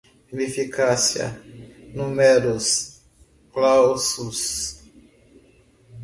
ineficácia, 0.33 1.39
numerus 1.93 3.03
clausus 3.51 4.81